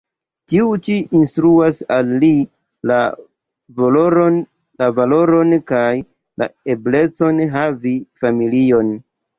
Tiu 0.51 0.69
ĉi 0.85 0.95
instruas 1.19 1.77
al 1.97 2.09
li 2.23 2.31
la 2.93 2.97
valorojn 3.83 5.55
kaj 5.75 5.87
la 5.97 6.51
eblecon 6.77 7.47
havi 7.59 7.99
familion. 8.25 8.97